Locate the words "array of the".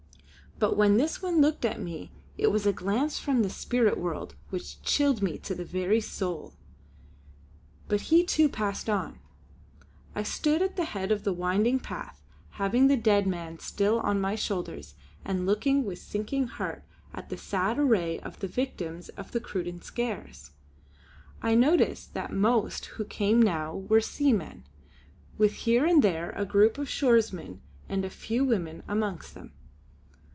17.79-18.47